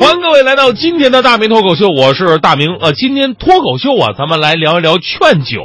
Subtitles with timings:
[0.00, 2.74] 欢迎各位来到今天的大明脱口秀，我是大明。
[2.76, 5.62] 呃，今天脱口秀啊，咱们来聊一聊劝酒。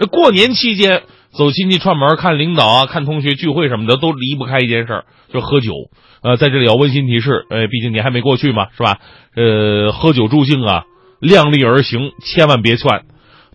[0.00, 5.74] 这过年期间走亲戚串门、看领导啊、看同学聚会什么的，都离不开一件事儿，就喝酒。
[6.24, 8.98] 呃，在这里要温馨提示，呃，毕竟你还没过去嘛，是吧？
[9.36, 10.82] 呃，喝酒助兴啊，
[11.20, 13.02] 量力而行，千万别劝。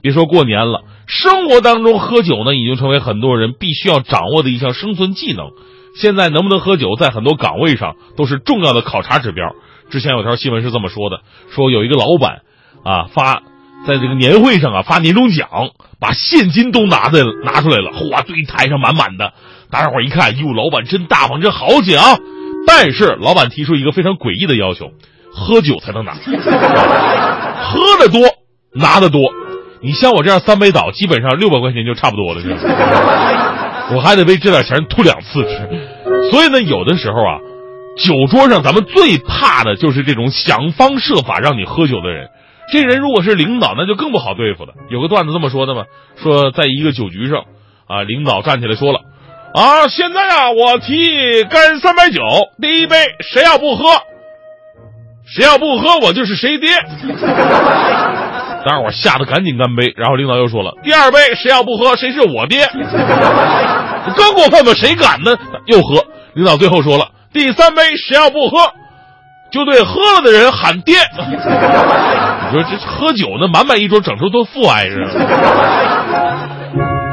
[0.02, 5.50] 别说过年了，生活当中喝酒呢，已经成为很多人必须要掌握的一项生存技能。
[6.00, 9.54] 现在能不能喝酒，在很多岗位上都是重要的考察指标。
[9.90, 12.42] 之前有条新闻是这么说的：说有一个老板
[12.84, 13.42] 啊发
[13.86, 15.48] 在这个年会上啊发年终奖，
[16.00, 19.34] 把现金都拿在拿出来了，哗，堆台上满满的。
[19.72, 22.18] 大家伙一看，哟，老板真大方，真豪气啊！
[22.66, 24.92] 但是老板提出一个非常诡异的要求：
[25.32, 26.20] 喝酒才能拿，喝
[28.00, 28.22] 的多
[28.74, 29.22] 拿的多。
[29.82, 32.42] 你像我这样三杯倒，基本上六百块钱就差不多了，
[33.96, 35.48] 我还得为这点钱吐两次。
[36.32, 37.40] 所以呢，有的时候啊。
[37.98, 42.30] 酒桌上，咱们最怕的就是这种想方设法让你喝酒的人。
[42.72, 44.74] 这人如果是领导，那就更不好对付了。
[44.90, 45.86] 有个段子这么说的嘛：
[46.22, 47.46] 说在一个酒局上，
[47.88, 49.00] 啊，领导站起来说了，
[49.54, 52.22] 啊，现在啊，我提议干三杯酒，
[52.62, 53.86] 第一杯谁要不喝，
[55.26, 56.70] 谁要不喝，我就是谁爹。
[58.66, 59.94] 当然我吓得赶紧干杯。
[59.96, 62.68] 然后领导又说了，第二杯谁要不喝，谁是我爹。
[64.16, 64.74] 更过分吧？
[64.74, 65.38] 谁敢呢？
[65.68, 66.04] 又喝。
[66.34, 67.08] 领导最后说了。
[67.38, 68.74] 第三杯谁要不喝，
[69.52, 70.96] 就对喝了的人喊爹。
[70.96, 75.12] 你说这喝酒呢，满满一桌，整出都父爱似的。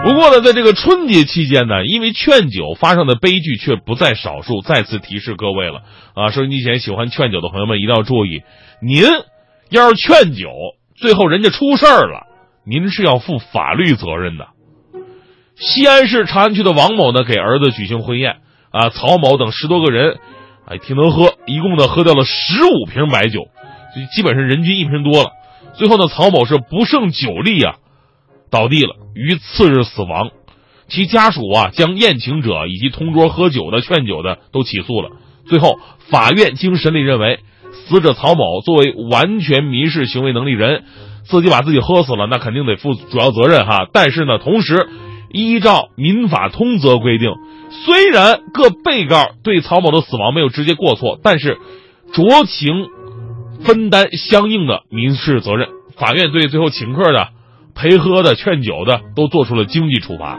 [0.02, 4.62] 不过呢，在这个春节期间呢，因为劝酒发生的悲剧却不在少数。
[4.62, 5.82] 再次提示各位了
[6.14, 8.42] 啊，收音机前喜欢劝酒的朋友们一定要注意，
[8.80, 9.02] 您
[9.68, 10.48] 要是劝酒，
[10.96, 12.26] 最后人家出事儿了，
[12.66, 14.48] 您是要负法律责任的。
[15.56, 18.36] 西安市长安区的王某呢，给儿子举行婚宴。
[18.74, 20.18] 啊，曹某等十多个人，
[20.66, 23.46] 哎，挺能喝，一共呢喝掉了十五瓶白酒，
[23.94, 25.30] 就基本上人均一瓶多了。
[25.74, 27.76] 最后呢，曹某是不胜酒力啊，
[28.50, 30.30] 倒地了，于次日死亡。
[30.88, 35.10] 其家属啊，将宴请者以及同桌喝酒的、劝酒的都起诉了。
[35.46, 35.78] 最后，
[36.10, 37.38] 法院经审理认为，
[37.86, 40.82] 死者曹某作为完全民事行为能力人，
[41.22, 43.86] 自己把自己喝死了，那肯定得负主要责任哈。
[43.92, 44.88] 但是呢，同时
[45.34, 47.32] 依照民法通则规定。
[47.84, 51.58] 虽然各被告对曹某的死亡没有直接过错，但是
[52.12, 52.86] 酌情
[53.64, 55.68] 分担相应的民事责任。
[55.96, 57.30] 法院对最后请客的、
[57.74, 60.38] 陪喝的、劝酒的都做出了经济处罚。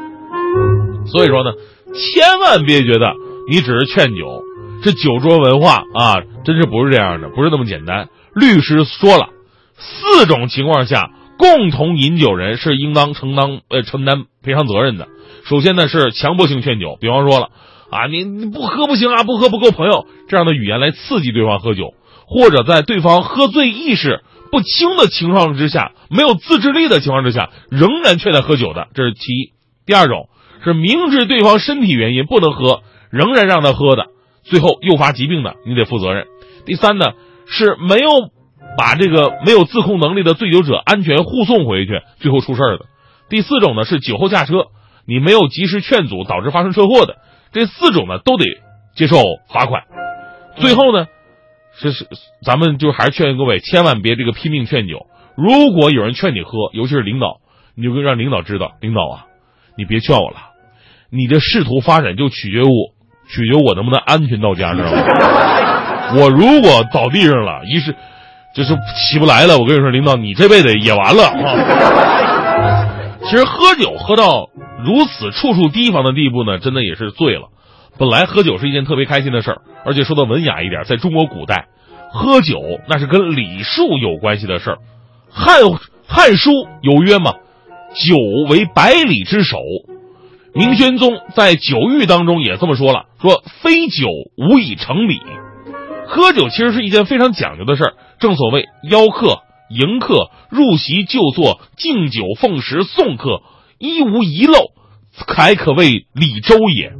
[1.06, 1.52] 所以说呢，
[1.94, 3.14] 千万别觉得
[3.50, 4.44] 你只是劝酒，
[4.82, 8.08] 这酒桌文化啊，真是不是这样的，不是那么简单。
[8.34, 9.28] 律师说了，
[9.78, 15.08] 四种情况下共同饮酒人是应当承担呃承担赔偿责任的。
[15.46, 17.50] 首先呢是强迫性劝酒，比方说了
[17.92, 21.94] 啊，你你不喝不行啊，不喝不够朋友这样的语言来刺激对方喝酒，
[22.26, 29.52] 或者在对方喝醉意识不清的情况之下，没有自制力的情况之下，仍然劝他喝酒的，这是其一。
[29.86, 30.30] 第二种
[30.64, 32.82] 是明知对方身体原因不能喝，
[33.12, 34.08] 仍然让他喝的，
[34.44, 36.26] 最后诱发疾病的，你得负责任。
[36.66, 37.12] 第三呢
[37.48, 38.10] 是没有
[38.78, 42.86] 把这个没有自控能力的醉酒者安全护送回去，最后出事儿的。
[43.30, 44.68] 第四种呢是酒后驾车。
[45.08, 47.18] 你没有及时劝阻，导致发生车祸的
[47.54, 48.46] 这四种呢，都得
[48.96, 49.18] 接受
[49.54, 49.84] 罚款。
[50.56, 51.06] 最后呢，
[51.78, 52.08] 是是，
[52.44, 55.06] 咱们就还是劝各位，千万别这个拼命劝酒。
[55.36, 57.38] 如果有人劝你喝，尤其是领导，
[57.76, 59.26] 你就让领导知道，领导啊，
[59.78, 60.38] 你别劝我了，
[61.12, 62.96] 你的仕途发展就取决于我，
[63.30, 66.18] 取决于我能不能安全到家，知道吗？
[66.18, 67.94] 我如果倒地上了，一是
[68.56, 72.88] 就是起不来了，我跟你说，领导，你这辈子也完了啊。
[73.30, 74.50] 其实喝酒喝到。
[74.86, 77.48] 如此处处提防的地步呢，真的也是醉了。
[77.98, 81.70] 本来喝酒是一件特别开心的事儿，而且说的文雅一点，在中国古代，
[82.12, 84.78] 喝酒那是跟礼数有关系的事儿。
[85.32, 85.56] 汉
[86.06, 86.52] 汉书
[86.82, 87.32] 有约嘛，
[87.96, 88.16] 酒
[88.48, 89.58] 为百里之首。
[90.54, 95.20] 明宣宗在酒谕当中也这么说了，说非酒无以成礼。
[96.06, 103.42] 喝酒其实是一件非常讲究的事儿，正所谓邀客、迎客、入席就坐、敬酒奉食、送客。
[103.78, 104.72] 一无遗漏，
[105.12, 106.94] 才可谓礼周也。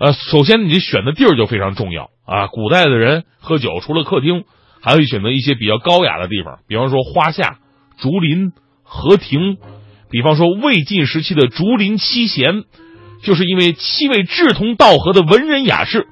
[0.00, 2.46] 呃，首先你选的地儿就非常重要啊。
[2.46, 4.44] 古代的人喝酒，除了客厅，
[4.80, 7.58] 还会选择一些比较高雅的地方，比方说花下、
[7.98, 8.52] 竹林、
[8.82, 9.58] 和亭。
[10.10, 12.64] 比方说魏晋时期的竹林七贤，
[13.22, 16.08] 就是因为七位志同道合的文人雅士，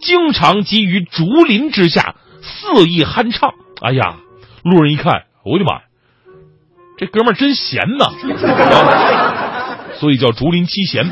[0.00, 3.54] 经常集于竹林之下，肆意酣畅。
[3.82, 4.16] 哎呀，
[4.64, 5.82] 路人一看，我的妈呀！
[6.98, 8.06] 这哥们儿真闲呐，
[10.00, 11.04] 所以叫竹林七贤。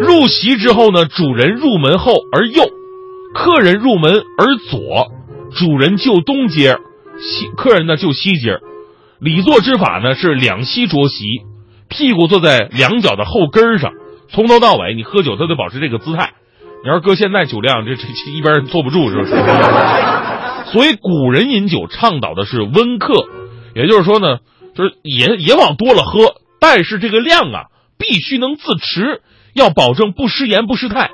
[0.00, 2.62] 入席之后呢，主人入门后而右，
[3.34, 5.10] 客人入门而左，
[5.56, 6.78] 主人就东街
[7.18, 8.60] 西客人呢就西街
[9.18, 11.24] 礼坐之法呢是两膝着席，
[11.88, 13.92] 屁股坐在两脚的后跟上，
[14.30, 16.34] 从头到尾你喝酒都得保持这个姿态。
[16.84, 19.32] 你要搁现在酒量，这这一边坐不住是不是？
[20.72, 23.14] 所以古人饮酒倡导的是温客，
[23.74, 24.38] 也就是说呢，
[24.74, 27.64] 就是也也往多了喝，但是这个量啊
[27.98, 29.22] 必须能自持，
[29.54, 31.10] 要保证不失言不失态。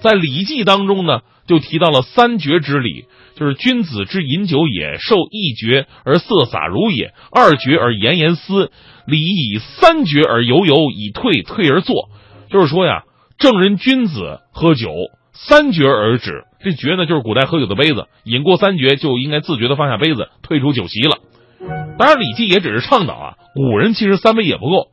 [0.00, 8.70] 在《礼记》当中呢，就提到了三绝之礼，就是君子之饮酒也，受一绝而色洒如也，二绝而言言思，
[9.06, 12.08] 礼以三绝而游游，以退退而坐。
[12.50, 13.02] 就是说呀，
[13.40, 14.90] 正人君子喝酒
[15.32, 16.44] 三绝而止。
[16.62, 21.16] 这绝呢，就是古代喝酒的杯子，饮过三绝就应该自觉的放下杯子，退出酒席了。
[21.98, 24.88] 当然，《礼记》也只是倡导啊，古人其实三杯也不够。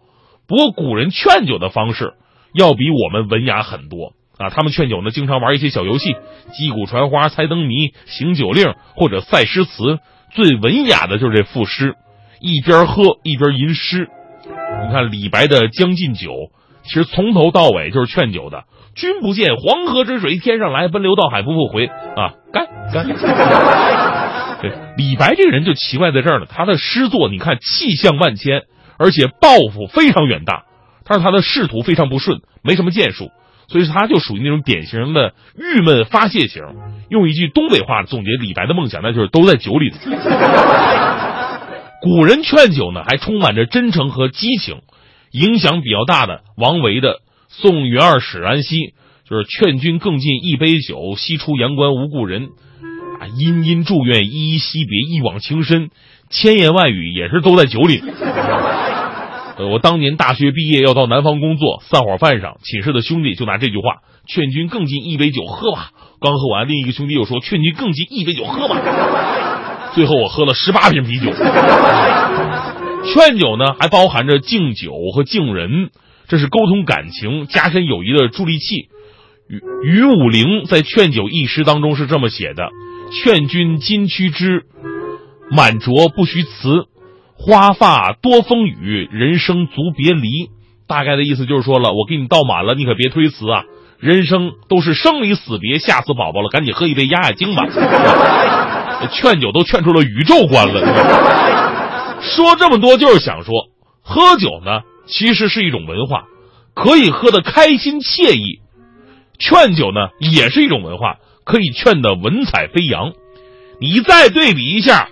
[0.47, 2.13] 不过，古人劝酒的方式
[2.53, 4.49] 要比我们文雅很多啊。
[4.49, 6.15] 他们劝酒呢，经常玩一些小游戏，
[6.53, 9.99] 击鼓传花、猜灯谜、行酒令或者赛诗词。
[10.31, 11.95] 最文雅的就是这赋诗，
[12.39, 14.07] 一边喝一边吟诗。
[14.45, 16.31] 你看李白的《将进酒》，
[16.87, 18.63] 其实从头到尾就是劝酒的。
[18.95, 22.33] 君不见黄河之水天上来，奔流到海不复回啊！
[22.51, 23.05] 干干。
[24.59, 26.47] 对，李白这个人就奇怪在这儿了。
[26.47, 28.63] 他的诗作，你看气象万千，
[28.97, 30.63] 而且抱负非常远大。
[31.05, 33.29] 但是他的仕途非常不顺，没什么建树，
[33.67, 36.63] 所以他就属于那种典型的郁闷发泄型。
[37.09, 39.93] 用一句东北话总结李白的梦想，那就是都在酒里。
[42.01, 44.81] 古人劝酒呢，还充满着真诚和激情。
[45.39, 47.21] 影响比较大的，王维的。
[47.49, 48.93] 送元二使安西，
[49.29, 52.49] 就是劝君更尽一杯酒，西出阳关无故人。
[53.19, 55.89] 啊，殷殷祝愿，依依惜别，一往情深。
[56.29, 58.03] 千言万语也是都在酒里。
[59.57, 65.91] 呃，我当年大学毕业要到南方工作，散伙饭上，寝室的兄弟就拿这句话劝君更尽一杯酒，喝吧。
[66.19, 68.75] 刚喝完，另一个兄弟又说劝君更尽一杯酒，喝吧。
[69.93, 71.31] 最后我喝了十八瓶啤酒。
[73.17, 75.89] 劝酒呢，还包含着敬酒和敬人。
[76.27, 78.89] 这是沟通感情、加深友谊的助力器。
[79.49, 82.69] 于于武陵在《劝酒》一诗当中是这么写的
[83.11, 84.67] ：“劝君今驱之，
[85.49, 86.85] 满酌不须辞。
[87.33, 90.51] 花发多风雨，人生足别离。”
[90.87, 93.63] 大概的意思就是说了，我给你倒满了，你可别推辞啊！
[93.99, 97.65] 人生都是生离死别，吓死宝宝了，赶紧喝一杯压压惊吧。
[99.11, 101.56] 劝酒都劝出了宇宙观了。
[102.27, 103.53] 说这么多就是想说，
[104.03, 104.81] 喝酒呢。
[105.09, 106.25] 其实是一种文化，
[106.73, 108.59] 可以喝得开心惬意；
[109.39, 111.15] 劝酒呢，也是一种文化，
[111.45, 113.13] 可以劝得文采飞扬。
[113.79, 115.07] 你再对比一下，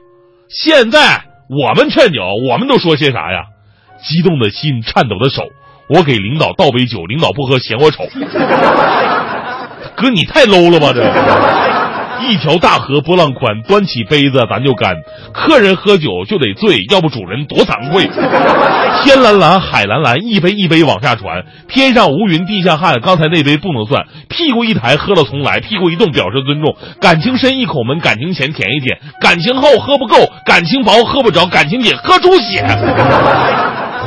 [0.49, 3.45] 现在我们劝酒，我们都说些啥呀？
[4.03, 5.47] 激动的心，颤抖的手，
[5.87, 8.03] 我给领导倒杯酒，领导不喝嫌我丑。
[9.95, 11.74] 哥，你太 low 了吧这！
[12.21, 14.95] 一条大河波浪宽，端起杯子咱就干。
[15.33, 18.09] 客人喝酒就得醉，要不主人多惭愧。
[19.03, 21.45] 天蓝蓝，海蓝蓝，一杯一杯往下传。
[21.67, 24.05] 天上无云，地下旱，刚才那杯不能算。
[24.29, 25.59] 屁股一抬，喝了重来。
[25.59, 26.75] 屁股一动，表示尊重。
[27.01, 28.97] 感情深，一口闷；感情浅，舔一舔。
[29.21, 30.15] 感情厚，喝不够；
[30.45, 31.45] 感情薄，喝不着。
[31.45, 32.65] 感情紧，喝出血。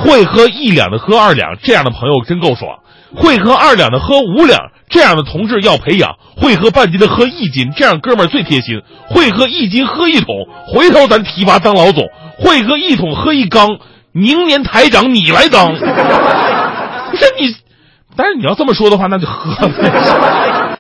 [0.01, 2.79] 会喝一两的喝二两，这样的朋友真够爽。
[3.17, 10.35] 会喝二两的喝五两，这样的同志要培养；会喝半斤的喝一斤，这样哥们儿最贴心；会喝一斤喝一桶，
[10.73, 12.05] 回头咱提拔当老总；
[12.39, 13.79] 会喝一桶喝一缸，
[14.13, 15.75] 明年台长你来当。
[17.11, 17.57] 不是你，
[18.17, 19.69] 但是你要这么说的话，那就喝。